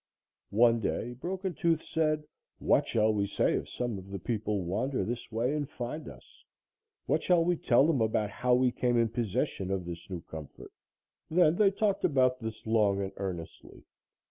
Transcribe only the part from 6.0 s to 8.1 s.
us? What shall we tell them